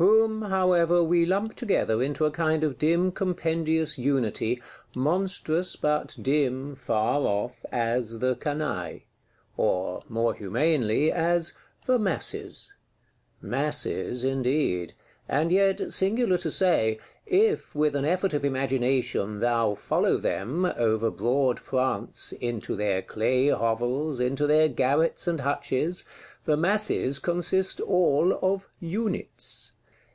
[0.00, 4.62] Whom, however, we lump together into a kind of dim compendious unity,
[4.94, 9.00] monstrous but dim, far off, as the canaille;
[9.56, 11.54] or, more humanely, as
[11.86, 12.74] "the masses."
[13.42, 14.92] Masses, indeed:
[15.28, 21.10] and yet, singular to say, if, with an effort of imagination, thou follow them, over
[21.10, 26.04] broad France, into their clay hovels, into their garrets and hutches,
[26.44, 29.72] the masses consist all of units.